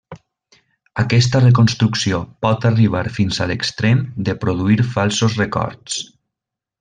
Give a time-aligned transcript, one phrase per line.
[1.03, 6.01] Aquesta reconstrucció pot arribar fins a l'extrem de produir falsos records.